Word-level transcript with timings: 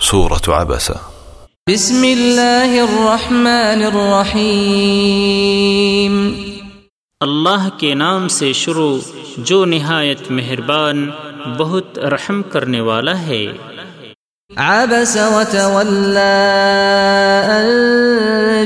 سورة 0.00 0.48
عبسة. 0.48 0.94
بسم 1.72 2.04
الله 2.04 2.72
الرحمن 2.72 3.84
الرحيم 3.84 6.32
اللہ 7.20 7.68
کے 7.78 7.94
نام 7.94 8.28
سے 8.28 8.52
شروع 8.52 8.98
جو 9.36 9.64
نہایت 9.64 10.30
مہربان 10.30 11.10
بہت 11.58 11.98
رحم 11.98 12.42
کرنے 12.42 12.80
والا 12.80 13.20
ہے۔ 13.20 13.46
عبس 14.56 15.16
وتولى 15.16 16.46
أن 17.46 17.66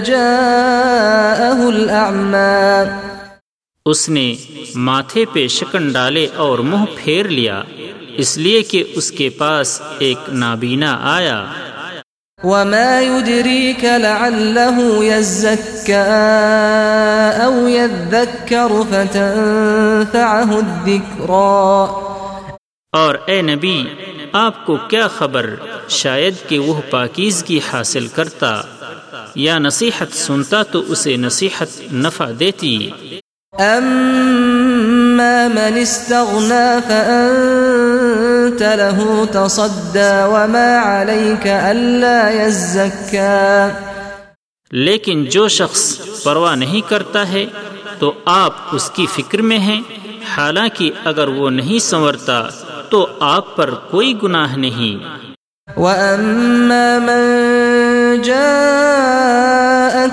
جاءه 0.05 1.69
الأعمى. 1.69 2.91
اس 3.87 4.09
نے 4.09 4.35
ماتھے 4.75 5.25
پہ 5.33 5.49
شکن 5.49 5.93
ڈالے 5.93 6.27
اور 6.37 6.59
منہ 6.59 6.85
پھیر 6.97 7.29
لیا۔ 7.29 7.63
اس 8.17 8.39
لیے 8.39 8.63
کہ 8.63 8.85
اس 8.95 9.13
کے 9.13 9.29
پاس 9.29 9.83
ایک 9.99 10.19
نابینا 10.29 10.99
آیا۔ 11.03 11.47
وما 12.45 13.01
يدريك 13.01 13.85
لعله 13.85 15.05
يزكى 15.05 15.93
أو 17.45 17.69
يذكر 17.69 18.73
فتنفعه 18.91 20.51
الذكرى۔ 20.51 22.03
اور 22.93 23.15
اے 23.27 23.43
نبی 23.43 23.85
آپ 24.33 24.67
کو 24.67 24.77
کیا 24.77 25.09
خبر؟ 25.09 25.55
شاید 25.89 26.35
کہ 26.49 26.59
وہ 26.59 26.81
پاکیزگی 26.91 27.61
حاصل 27.73 28.07
کرتا۔ 28.07 28.63
یا 29.35 29.59
نصیحت 29.59 30.17
سنتا 30.17 30.63
تو 30.63 30.85
اسے 30.89 31.17
نصیحت 31.17 31.93
نفع 31.93 32.31
دیتی۔ 32.41 32.91
أما 35.23 35.49
من 35.49 35.79
استغنى 35.79 36.81
فأنت 36.83 38.63
له 38.63 39.25
تصدى 39.25 40.15
وما 40.25 40.79
عليك 40.79 41.47
ألا 41.47 42.31
يزكى 42.31 43.71
لیکن 44.73 45.25
جو 45.31 45.49
شخص 45.49 45.83
پرواہ 46.25 46.55
نہیں 46.57 46.89
کرتا 46.89 47.29
ہے 47.29 47.45
تو 47.99 48.13
آپ 48.25 48.53
اس 48.73 48.91
کی 48.95 49.07
فکر 49.15 49.43
میں 49.43 49.59
ہیں 49.59 49.81
حالانکہ 50.37 50.91
اگر 51.05 51.29
وہ 51.29 51.51
نہیں 51.51 51.79
سنورتا 51.79 52.41
تو 52.91 53.07
آپ 53.21 53.57
پر 53.57 53.71
کوئی 53.91 54.15
گناہ 54.23 54.57
نہیں۔ 54.57 54.95
وأما 55.69 56.99
من 56.99 57.23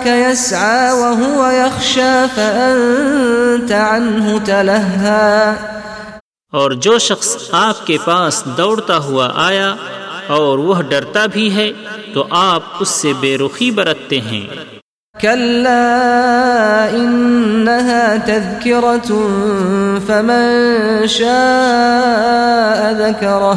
جاءك 0.06 0.32
يسعى 0.32 0.92
وهو 0.92 1.52
يخشى 1.52 2.26
فأنت 2.36 3.72
عنه 3.72 4.38
تلهى. 4.46 5.54
اور 6.52 6.72
جو 6.72 6.98
شخص 6.98 7.38
آپ 7.52 7.88
کے 7.88 7.98
پاس 8.06 8.44
دوڑتا 8.58 8.98
ہوا 8.98 9.32
آیا 9.36 9.76
اور 10.28 10.58
وہ 10.58 10.82
ڈرتا 10.82 11.26
بھی 11.26 11.56
ہے 11.56 11.72
تو 12.14 12.28
آپ 12.30 12.64
اس 12.80 12.90
سے 12.90 13.14
بے 13.20 13.38
رخی 13.38 13.72
برتتے 13.72 14.22
ہیں۔ 14.22 14.48
كلا 15.22 16.88
إنها 16.94 18.16
تذكرة 18.26 19.16
فمن 20.08 20.68
شاء 21.08 22.92
ذكره. 22.92 23.54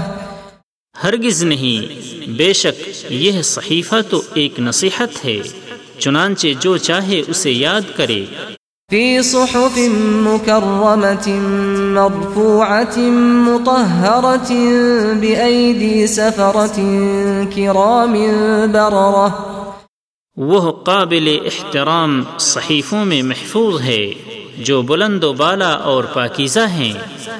ہرگز 1.04 1.42
نہیں 1.42 2.02
بے 2.30 2.52
شک 2.52 3.04
یہ 3.12 3.42
صحیفہ 3.42 3.96
تو 4.10 4.22
ایک 4.34 4.60
نصیحت 4.60 5.24
ہے۔ 5.24 5.40
چنانچہ 5.98 6.46
جو 6.60 6.76
چاہے 6.76 7.22
اسے 7.28 7.50
یاد 7.50 7.80
کرے۔ 7.96 8.24
في 8.90 9.22
صحف 9.22 9.78
مكرمة 10.26 11.28
مرفوعة 11.94 12.98
مطهرة 13.48 14.54
بأيدي 15.20 16.06
سفرة 16.06 16.82
كرام 17.54 18.12
بررة 18.72 19.28
وہ 20.36 20.72
قابل 20.72 21.38
احترام 21.44 22.22
صحیفوں 22.38 23.04
میں 23.04 23.22
محفوظ 23.22 23.80
ہے 23.80 24.10
جو 24.58 24.82
بلند 24.82 25.24
و 25.24 25.32
بالا 25.32 25.72
اور 25.72 26.04
پاکیزہ 26.04 26.68
ہیں۔ 26.70 26.92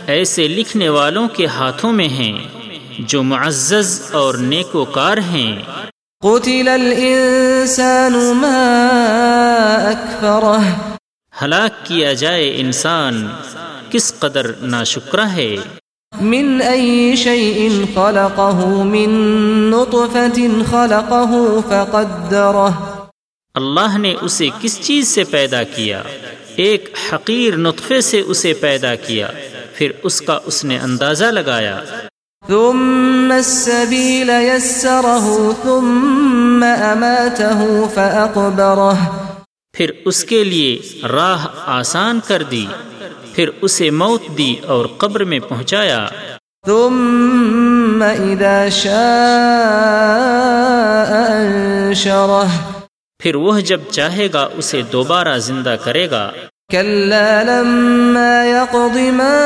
ایسے 0.07 0.49
لکھنے 0.49 0.89
والوں 0.89 1.29
کے 1.29 1.47
ہاتھوں 1.47 1.93
میں 1.93 2.09
ہیں 2.09 2.39
جو 2.99 3.23
معزز 3.23 4.03
اور 4.13 4.35
نیکوکار 4.35 5.19
ہیں۔ 5.19 5.63
قتل 6.23 6.69
الإنسان 6.69 8.13
ما 8.41 8.59
أكفره 9.93 10.99
ہلاک 11.35 11.85
کیا 11.87 12.13
جائے 12.21 12.45
انسان 12.61 13.17
کس 13.91 14.13
قدر 14.19 14.51
ناشکرہ 14.75 15.25
ہے؟ 15.37 15.55
من 16.13 16.63
أي 16.63 17.17
شيء 17.17 17.87
خلقه 17.95 18.85
من 18.93 19.11
نطفة 19.71 20.63
خلقه 20.71 21.43
فقدره 21.73 22.71
اللہ 23.55 23.99
نے 24.05 24.15
اسے 24.29 24.49
کس 24.61 24.79
چیز 24.81 25.09
سے 25.15 25.25
پیدا 25.35 25.63
کیا؟ 25.75 26.03
ایک 26.67 26.89
حقیر 27.13 27.57
نطفے 27.67 28.01
سے 28.13 28.23
اسے 28.35 28.55
پیدا 28.61 28.95
کیا 29.09 29.29
پھر 29.75 29.99
اس 30.03 30.21
کا 30.31 30.39
اس 30.45 30.65
نے 30.65 30.79
اندازہ 30.89 31.35
لگایا۔ 31.41 31.77
ثم 32.49 33.33
السبيل 33.33 34.31
يسره 34.31 35.51
ثم 35.63 36.65
أماته 36.65 37.65
فأقبره. 37.95 39.19
پھر 39.73 39.91
اس 40.05 40.25
کے 40.25 40.45
لیے 40.45 40.81
راہ 41.09 41.47
آسان 41.67 42.21
کر 42.29 42.43
دی 42.43 42.67
پھر 43.33 43.49
اسے 43.61 43.91
موت 43.91 44.23
دی 44.39 44.57
اور 44.67 44.87
قبر 44.99 45.25
میں 45.25 45.39
پہنچایا۔ 45.39 46.09
ثم 46.67 48.05
إذا 48.17 48.69
شاء 48.69 48.93
أنشره. 51.29 52.47
پھر 53.19 53.35
وہ 53.35 53.61
جب 53.61 53.81
چاہے 53.91 54.29
گا 54.33 54.49
اسے 54.57 54.83
دوبارہ 54.83 55.39
زندہ 55.39 55.77
کرے 55.85 56.11
گا۔ 56.11 56.31
كلا 56.73 57.43
لما 57.43 58.45
يقض 58.45 58.97
ما 58.97 59.43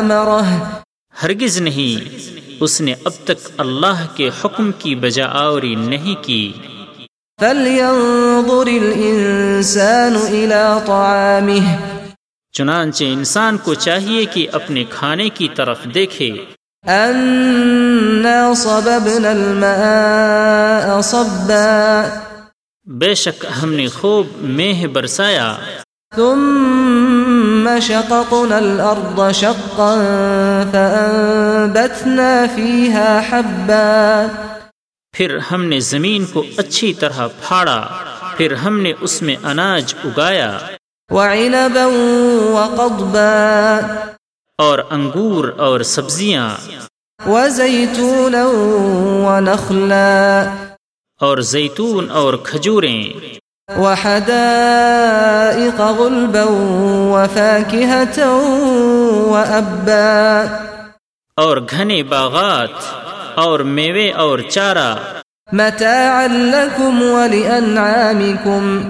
أمره. 0.00 0.81
ہرگز 1.22 1.60
نہیں 1.60 2.08
اس 2.60 2.80
نے 2.80 2.94
اب 3.04 3.12
تک 3.24 3.48
اللہ 3.58 4.06
کے 4.16 4.30
حکم 4.44 4.70
کی 4.78 4.94
بجا 4.94 5.26
آوری 5.26 5.74
نہیں 5.74 6.24
کی۔ 6.24 6.52
فلينظر 7.40 8.66
الإنسان 8.66 10.16
إلى 10.26 10.86
طعامه۔ 10.86 11.92
چنانچہ 12.52 13.04
انسان 13.04 13.58
کو 13.58 13.74
چاہیے 13.74 14.24
کہ 14.24 14.48
اپنے 14.52 14.84
کھانے 14.90 15.28
کی 15.28 15.48
طرف 15.54 15.78
دیکھے۔ 15.94 16.30
أنا 16.86 18.54
صببنا 18.56 19.30
الماء 19.30 21.00
صبا۔ 21.00 22.18
بے 22.84 23.14
شک 23.14 23.46
ہم 23.62 23.72
نے 23.72 23.88
خوب 23.88 24.26
میہ 24.40 24.86
برسایا۔ 24.86 25.56
ثم 26.16 27.68
شققنا 27.82 28.56
الأرض 28.56 29.34
شقا 29.34 29.94
فأنبتنا 30.72 32.44
فيها 32.54 33.20
حبا. 33.30 34.26
پھر 35.12 35.38
ہم 35.52 35.64
نے 35.64 35.80
زمین 35.80 36.24
کو 36.24 36.42
اچھی 36.56 36.94
طرح 36.94 37.26
پھاڑا 37.40 37.88
پھر 38.36 38.52
ہم 38.52 38.80
نے 38.80 38.92
اس 39.00 39.22
میں 39.22 39.36
اناج 39.42 39.94
اگایا۔ 40.04 40.58
وعنبا 41.10 41.86
وقضبا. 42.50 43.80
اور 44.58 44.78
انگور 44.90 45.48
اور 45.58 45.80
سبزیاں۔ 45.80 46.50
وزيتونا 47.26 48.46
ونخلا. 49.28 50.44
اور 51.20 51.38
زیتون 51.38 52.10
اور 52.10 52.34
کھجوریں۔ 52.34 53.41
وحدائق 53.68 55.80
غلبا 55.80 56.46
وفاكهة 57.12 58.18
وأبا. 59.28 60.46
اور 61.36 61.56
گھنے 61.70 62.02
باغات 62.02 62.70
اور 63.34 63.60
میوے 63.60 64.10
اور 64.10 64.38
چارہ 64.38 64.94
متاعا 65.52 66.26
لكم 66.26 67.02
ولأنعامكم 67.02 68.80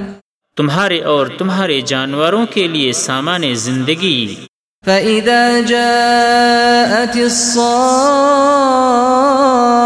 تمہارے 0.56 1.00
اور 1.00 1.26
تمہارے 1.26 1.80
جانوروں 1.80 2.46
کے 2.46 2.68
لیے 2.68 2.92
سامان 2.92 3.54
زندگی. 3.54 4.34
فإذا 4.86 5.66
جاءت 5.66 7.16
الصاخة 7.16 9.81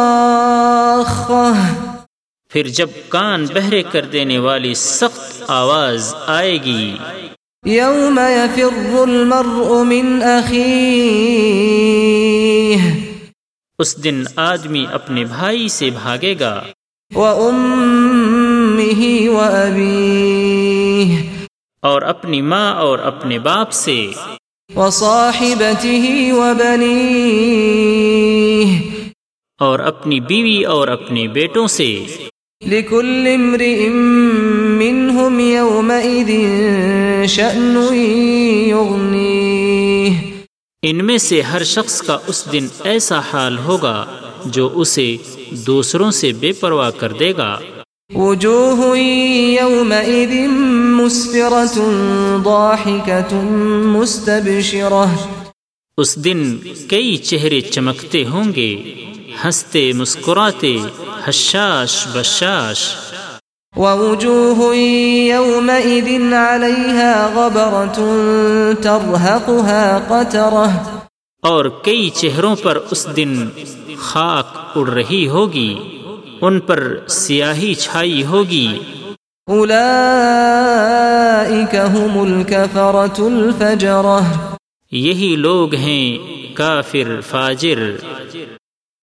پھر 2.56 2.68
جب 2.68 2.90
کان 3.08 3.46
بہرے 3.54 3.82
کر 3.82 4.04
دینے 4.04 4.38
والی 4.38 4.74
سخت 4.74 5.42
آواز 5.46 6.14
آئے 6.26 6.58
گی۔ 6.62 6.96
يوم 7.66 8.20
يفر 8.28 8.98
المرء 8.98 9.82
من 9.82 10.20
أخيه 10.20 10.72
اس 13.78 14.04
دن 14.04 14.24
آدمی 14.36 14.84
اپنے 14.92 15.24
بھائی 15.24 15.68
سے 15.68 15.90
بھاگے 15.90 16.34
گا۔ 16.40 16.62
وأمه 17.14 19.02
وأبيه 19.34 21.14
اور 21.82 22.02
اپنی 22.02 22.42
ماں 22.42 22.74
اور 22.74 22.98
اپنے 22.98 23.38
باپ 23.38 23.72
سے۔ 23.72 24.06
وصاحبته 24.76 26.06
وبنيه 26.30 27.08
اور 29.58 29.78
اپنی 29.78 30.20
بیوی 30.20 30.64
اور 30.64 30.88
اپنے 30.88 31.28
بیٹوں 31.28 31.66
سے۔ 31.66 32.04
لكل 32.64 33.26
امرئ 33.34 33.88
منهم 34.78 35.40
يومئذ 35.40 36.30
شأن 37.26 37.94
يغنيه. 38.68 40.12
ان 40.82 41.06
میں 41.06 41.18
سے 41.18 41.40
ہر 41.40 41.64
شخص 41.64 42.02
کا 42.02 42.18
اس 42.26 42.52
دن 42.52 42.66
ایسا 42.84 43.18
حال 43.18 43.58
ہوگا 43.58 44.06
جو 44.44 44.70
اسے 44.74 45.16
دوسروں 45.50 46.10
سے 46.10 46.32
بے 46.32 46.52
پرواہ 46.52 46.90
کر 46.90 47.12
دے 47.12 47.32
گا۔ 47.36 47.58
وجوه 48.14 48.96
يومئذ 49.60 50.48
مسفرة 50.70 51.94
ضاحكة 52.44 53.46
مستبشرة. 53.84 55.14
اس 55.96 56.16
دن 56.16 56.56
کئی 56.88 57.16
چہرے 57.16 57.60
چمکتے 57.60 58.24
ہوں 58.24 58.52
گے۔ 58.56 58.94
ہنستے 59.44 59.92
مسکراتے 59.92 60.76
حشاش 61.24 62.06
بشاش۔ 62.12 62.94
ووجوه 63.76 64.74
يومئذ 65.28 66.32
عليها 66.32 67.30
غبرة 67.34 68.02
ترهقها 68.82 69.98
قترة. 70.08 70.98
اور 71.42 71.64
کئی 71.82 72.10
چہروں 72.10 72.56
پر 72.62 72.78
اس 72.90 73.06
دن 73.16 73.48
خاک 73.98 74.76
اڑ 74.76 74.88
رہی 74.88 75.28
ہوگی 75.28 75.98
ان 76.40 76.60
پر 76.60 76.98
سیاہی 77.08 77.74
چھائی 77.74 78.24
ہوگی۔ 78.24 78.78
أولئك 79.50 81.74
هم 81.74 82.18
الكفرة 82.18 83.18
الفجرة. 83.18 84.20
یہی 84.90 85.36
لوگ 85.36 85.74
ہیں 85.74 86.18
کافر 86.56 87.20
فاجر۔ 87.20 87.78